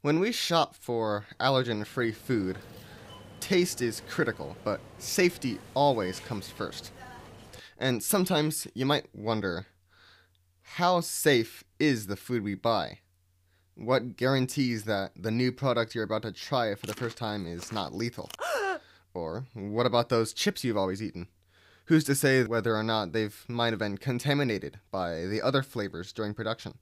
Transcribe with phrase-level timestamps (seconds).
[0.00, 2.58] When we shop for allergen free food,
[3.40, 6.92] taste is critical, but safety always comes first.
[7.76, 9.66] And sometimes you might wonder
[10.62, 13.00] how safe is the food we buy?
[13.74, 17.72] What guarantees that the new product you're about to try for the first time is
[17.72, 18.30] not lethal?
[19.14, 21.26] Or what about those chips you've always eaten?
[21.86, 26.12] Who's to say whether or not they've might have been contaminated by the other flavors
[26.12, 26.78] during production?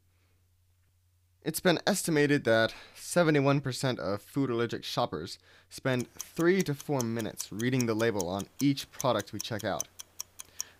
[1.47, 5.39] It's been estimated that 71% of food allergic shoppers
[5.71, 9.87] spend 3 to 4 minutes reading the label on each product we check out.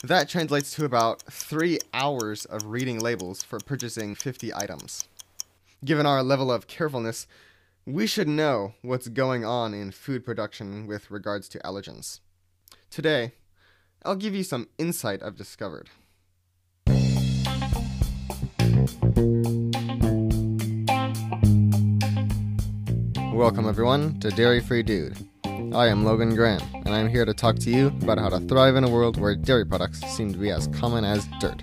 [0.03, 5.07] That translates to about 3 hours of reading labels for purchasing 50 items.
[5.85, 7.29] Given our level of carefulness,
[7.87, 12.19] we should know what's going on in food production with regards to allergens.
[12.91, 13.35] Today,
[14.05, 15.91] I'll give you some insight I've discovered.
[23.37, 25.15] Welcome, everyone, to Dairy Free Dude.
[25.45, 28.77] I am Logan Graham, and I'm here to talk to you about how to thrive
[28.77, 31.63] in a world where dairy products seem to be as common as dirt.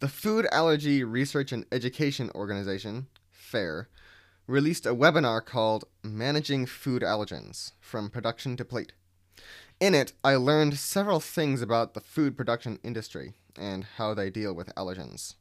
[0.00, 3.88] The Food Allergy Research and Education Organization, FARE,
[4.48, 8.92] released a webinar called Managing Food Allergens From Production to Plate.
[9.78, 14.52] In it, I learned several things about the food production industry and how they deal
[14.52, 15.34] with allergens.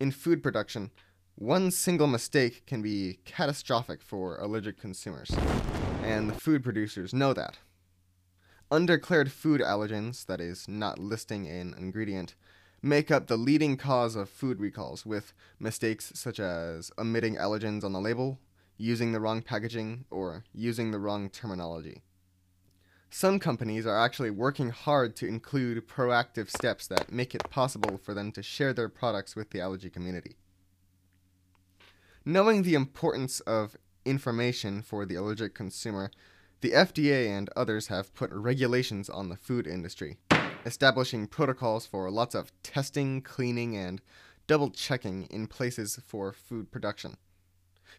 [0.00, 0.90] In food production,
[1.36, 5.30] one single mistake can be catastrophic for allergic consumers,
[6.02, 7.58] and the food producers know that.
[8.72, 12.34] Undeclared food allergens, that is, not listing an ingredient,
[12.82, 17.92] make up the leading cause of food recalls, with mistakes such as omitting allergens on
[17.92, 18.40] the label,
[18.76, 22.02] using the wrong packaging, or using the wrong terminology.
[23.16, 28.12] Some companies are actually working hard to include proactive steps that make it possible for
[28.12, 30.34] them to share their products with the allergy community.
[32.24, 36.10] Knowing the importance of information for the allergic consumer,
[36.60, 40.18] the FDA and others have put regulations on the food industry,
[40.66, 44.02] establishing protocols for lots of testing, cleaning, and
[44.48, 47.16] double checking in places for food production.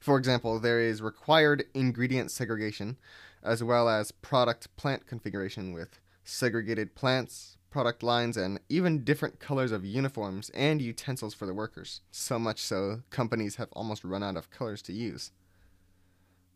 [0.02, 2.98] For example, there is required ingredient segregation,
[3.46, 9.72] as well as product plant configuration with segregated plants, product lines, and even different colors
[9.72, 12.02] of uniforms and utensils for the workers.
[12.12, 15.32] So much so, companies have almost run out of colors to use.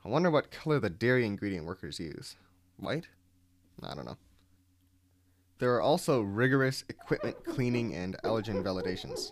[0.04, 2.36] I wonder what color the dairy ingredient workers use.
[2.78, 3.10] White?
[3.84, 4.18] I don't know.
[5.60, 9.32] There are also rigorous equipment cleaning and allergen validations.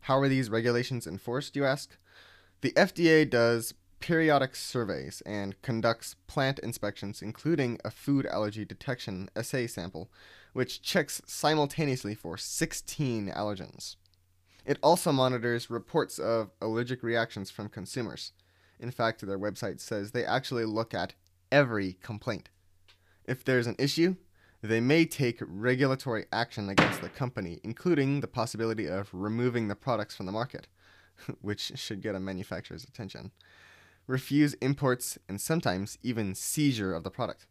[0.00, 1.96] How are these regulations enforced, you ask?
[2.62, 9.66] The FDA does periodic surveys and conducts plant inspections, including a food allergy detection assay
[9.66, 10.10] sample,
[10.52, 13.96] which checks simultaneously for 16 allergens.
[14.64, 18.32] It also monitors reports of allergic reactions from consumers.
[18.78, 21.14] In fact, their website says they actually look at
[21.50, 22.48] every complaint.
[23.24, 24.16] If there's an issue,
[24.62, 30.16] they may take regulatory action against the company, including the possibility of removing the products
[30.16, 30.66] from the market,
[31.40, 33.30] which should get a manufacturer's attention
[34.06, 37.46] refuse imports, and sometimes even seizure of the product.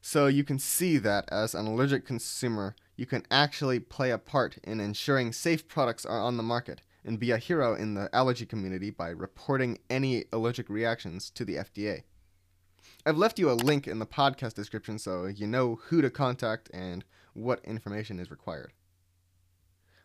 [0.00, 4.58] So you can see that as an allergic consumer, you can actually play a part
[4.62, 8.46] in ensuring safe products are on the market and be a hero in the allergy
[8.46, 12.02] community by reporting any allergic reactions to the FDA.
[13.06, 16.70] I've left you a link in the podcast description so you know who to contact
[16.72, 17.04] and
[17.34, 18.72] what information is required.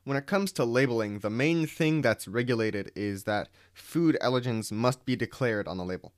[0.10, 5.06] When it comes to labeling, the main thing that's regulated is that food allergens must
[5.06, 6.14] be declared on the label.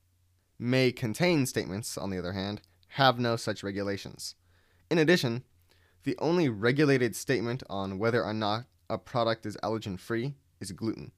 [0.58, 4.36] May contain statements, on the other hand, have no such regulations.
[4.90, 5.44] In addition,
[6.06, 11.12] the only regulated statement on whether or not a product is allergen free is gluten.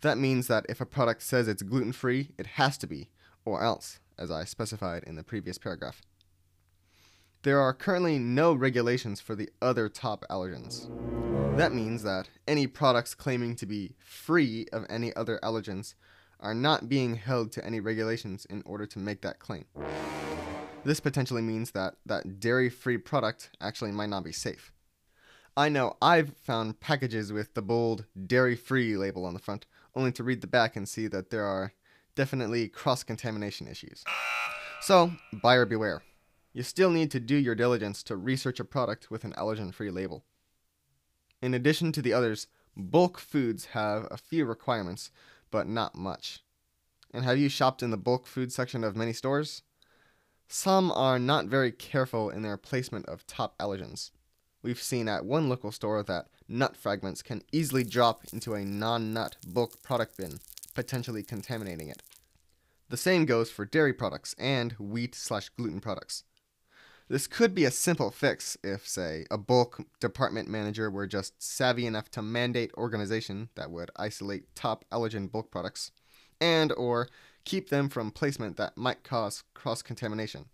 [0.00, 3.10] That means that if a product says it's gluten free, it has to be,
[3.44, 6.00] or else, as I specified in the previous paragraph.
[7.42, 10.88] There are currently no regulations for the other top allergens.
[11.56, 15.94] That means that any products claiming to be free of any other allergens
[16.40, 19.66] are not being held to any regulations in order to make that claim.
[20.84, 24.72] This potentially means that that dairy free product actually might not be safe.
[25.56, 30.12] I know I've found packages with the bold dairy free label on the front, only
[30.12, 31.74] to read the back and see that there are
[32.14, 34.02] definitely cross contamination issues.
[34.80, 35.12] So,
[35.42, 36.02] buyer beware.
[36.54, 39.90] You still need to do your diligence to research a product with an allergen free
[39.90, 40.24] label.
[41.42, 42.46] In addition to the others,
[42.76, 45.10] bulk foods have a few requirements,
[45.50, 46.40] but not much.
[47.12, 49.62] And have you shopped in the bulk food section of many stores?
[50.48, 54.10] Some are not very careful in their placement of top allergens.
[54.62, 59.14] We've seen at one local store that nut fragments can easily drop into a non
[59.14, 60.40] nut bulk product bin,
[60.74, 62.02] potentially contaminating it.
[62.90, 66.24] The same goes for dairy products and wheat slash gluten products.
[67.10, 71.84] This could be a simple fix if, say, a bulk department manager were just savvy
[71.84, 75.90] enough to mandate organization that would isolate top allergen bulk products
[76.40, 77.08] and or
[77.44, 80.44] keep them from placement that might cause cross contamination.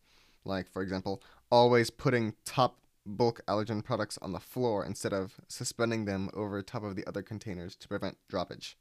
[0.46, 6.06] Like, for example, always putting top bulk allergen products on the floor instead of suspending
[6.06, 8.76] them over top of the other containers to prevent droppage.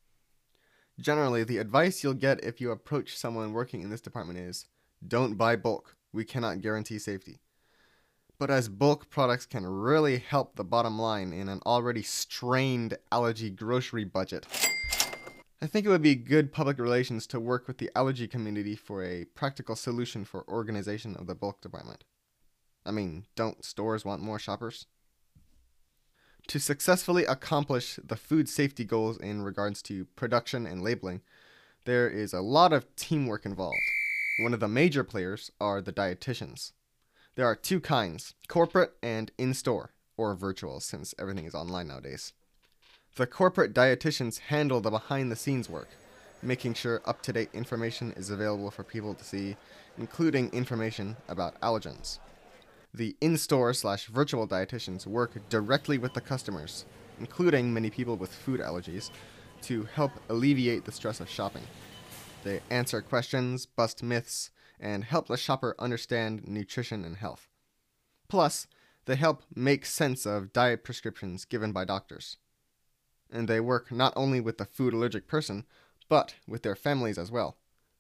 [0.97, 4.65] Generally, the advice you'll get if you approach someone working in this department is
[5.05, 5.97] don't buy bulk.
[6.13, 7.39] We cannot guarantee safety.
[8.37, 13.49] But as bulk products can really help the bottom line in an already strained allergy
[13.49, 14.45] grocery budget,
[15.61, 19.03] I think it would be good public relations to work with the allergy community for
[19.03, 22.03] a practical solution for organization of the bulk department.
[22.85, 24.85] I mean, don't stores want more shoppers?
[26.47, 31.21] To successfully accomplish the food safety goals in regards to production and labeling,
[31.85, 33.77] there is a lot of teamwork involved.
[34.41, 36.73] One of the major players are the dietitians.
[37.35, 42.31] There are two kinds corporate and in store, or virtual, since everything is online nowadays.
[43.17, 45.89] The corporate dietitians handle the behind the scenes work,
[46.41, 49.57] making sure up to date information is available for people to see,
[49.97, 52.19] including information about allergens.
[52.93, 56.85] The in store slash virtual dietitians work directly with the customers,
[57.19, 59.09] including many people with food allergies,
[59.63, 61.63] to help alleviate the stress of shopping.
[62.45, 67.47] They answer questions, bust myths, and help the shopper understand nutrition and health.
[68.27, 68.67] Plus,
[69.05, 72.37] they help make sense of diet prescriptions given by doctors.
[73.31, 75.65] And they work not only with the food allergic person,
[76.09, 77.57] but with their families as well,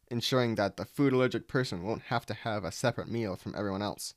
[0.09, 3.81] ensuring that the food allergic person won't have to have a separate meal from everyone
[3.81, 4.13] else.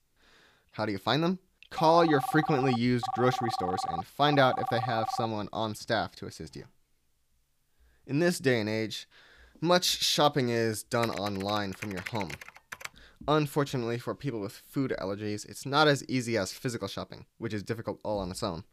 [0.72, 1.38] How do you find them?
[1.70, 6.14] Call your frequently used grocery stores and find out if they have someone on staff
[6.16, 6.64] to assist you.
[8.06, 9.06] In this day and age,
[9.60, 12.30] much shopping is done online from your home.
[13.26, 17.62] Unfortunately, for people with food allergies, it's not as easy as physical shopping, which is
[17.62, 18.64] difficult all on its own.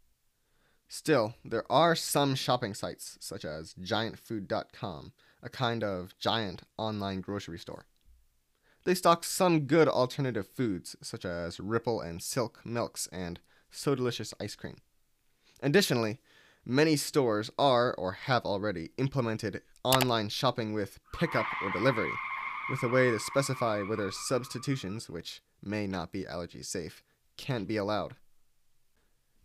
[0.87, 7.57] Still, there are some shopping sites, such as giantfood.com, a kind of giant online grocery
[7.57, 7.85] store.
[8.85, 13.39] They stock some good alternative foods, such as Ripple and Silk milks and
[13.71, 14.77] So Delicious ice cream.
[15.61, 16.19] Additionally,
[16.65, 22.11] many stores are or have already implemented online shopping with pickup or delivery,
[22.69, 27.03] with a way to specify whether substitutions, which may not be allergy safe,
[27.37, 28.15] can't be allowed.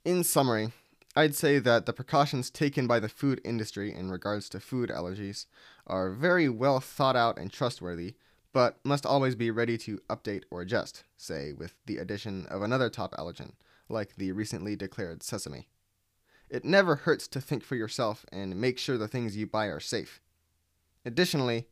[0.04, 0.72] In summary,
[1.14, 5.46] I'd say that the precautions taken by the food industry in regards to food allergies
[5.86, 8.14] are very well thought out and trustworthy
[8.52, 12.90] but must always be ready to update or adjust, say with the addition of another
[12.90, 13.52] top allergen,
[13.88, 15.68] like the recently declared sesame.
[16.50, 19.78] It never hurts to think for yourself and make sure the things you buy are
[19.78, 20.20] safe.
[21.04, 21.68] Additionally,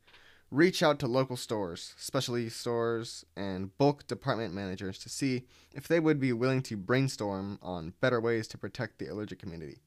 [0.49, 5.43] reach out to local stores, specialty stores, and bulk department managers to see
[5.73, 9.79] if they would be willing to brainstorm on better ways to protect the allergic community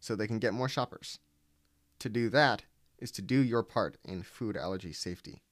[0.00, 1.18] so they can get more shoppers.
[1.98, 2.62] To do that
[2.98, 5.42] is to do your part in food allergy safety.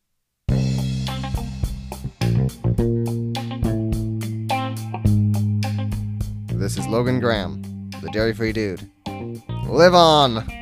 [6.49, 7.72] This is Logan Graham,
[8.03, 8.91] the Dairy Free Dude.
[9.69, 10.62] Live on!